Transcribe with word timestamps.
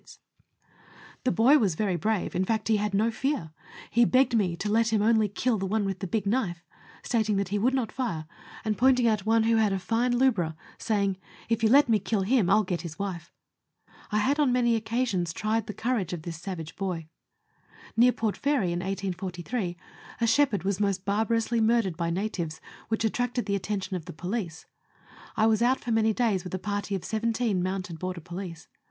Letters 0.01 0.15
from 0.15 0.15
Victorian 0.15 0.49
Pioiieers. 0.49 1.21
12 1.23 1.23
3 1.23 1.23
The 1.23 1.35
boy 1.35 1.61
was 1.61 1.75
very 1.75 1.95
brave; 1.95 2.35
in 2.35 2.45
fact, 2.45 2.67
he 2.69 2.77
had 2.77 2.93
no 2.95 3.11
fear; 3.11 3.51
he 3.91 4.03
begged 4.03 4.35
me 4.35 4.55
to 4.55 4.71
let 4.71 4.91
him 4.91 5.03
"only 5.03 5.27
kill 5.29 5.59
one 5.59 5.85
with 5.85 5.99
the 5.99 6.07
big 6.07 6.25
knife," 6.25 6.65
stating 7.03 7.35
that 7.37 7.49
he 7.49 7.59
would 7.59 7.75
not 7.75 7.91
fire, 7.91 8.25
and 8.65 8.79
pointing 8.79 9.07
out 9.07 9.27
one 9.27 9.43
who 9.43 9.57
had 9.57 9.71
a 9.71 9.77
fine 9.77 10.17
lubra, 10.17 10.55
saying," 10.79 11.17
If 11.49 11.61
you 11.61 11.69
let 11.69 11.87
me 11.87 11.99
kill 11.99 12.23
him, 12.23 12.49
I'll 12.49 12.63
get 12.63 12.81
his 12.81 12.97
wife." 12.97 13.31
I 14.11 14.17
had 14.17 14.39
on 14.39 14.51
many 14.51 14.75
oc 14.75 14.85
casions 14.85 15.33
tried 15.35 15.67
the 15.67 15.73
courage 15.75 16.13
of 16.13 16.23
this 16.23 16.37
savage 16.41 16.75
boy. 16.75 17.05
Near 17.95 18.11
Port 18.11 18.35
Fairy, 18.35 18.71
in 18.71 18.79
1843, 18.79 19.77
a 20.19 20.25
shepherd 20.25 20.63
was 20.63 20.79
most 20.79 21.05
barbarously 21.05 21.61
murdered 21.61 21.95
by 21.95 22.09
natives, 22.09 22.59
which 22.87 23.05
attracted 23.05 23.45
the 23.45 23.55
attention 23.55 23.95
of 23.95 24.05
the 24.05 24.13
police. 24.13 24.65
I 25.37 25.45
was 25.45 25.61
out 25.61 25.79
for 25.79 25.91
many 25.91 26.11
days 26.11 26.43
with 26.43 26.55
a 26.55 26.59
party 26.59 26.95
of 26.95 27.05
seventeen 27.05 27.61
mounted 27.61 27.99
border 27.99 28.21
police. 28.21 28.67